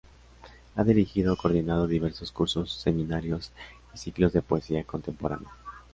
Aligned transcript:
Ha 0.75 0.83
dirigido 0.83 1.31
o 1.33 1.37
coordinado 1.37 1.85
diversos 1.85 2.31
cursos, 2.31 2.73
seminarios 2.73 3.51
y 3.93 3.99
ciclos 3.99 4.33
de 4.33 4.41
poesía 4.41 4.83
contemporánea. 4.83 5.51